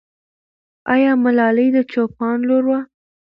آیا 0.93 1.11
ملالۍ 1.23 1.67
د 1.75 1.77
چوپان 1.91 2.37
لور 2.49 2.63
وه؟ 2.69 2.79